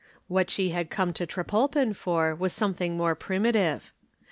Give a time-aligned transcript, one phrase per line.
[0.27, 3.91] What she had come to Trepolpen for was something more primitive.